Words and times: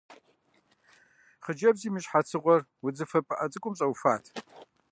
Хъыджэбзым 1.43 1.93
и 1.99 2.01
щхьэцыгъуэр 2.03 2.61
удзыфэ 2.85 3.19
пыӀэ 3.27 3.45
цӀыкӀумкӀэ 3.51 3.77
щӀэуфат. 3.85 4.25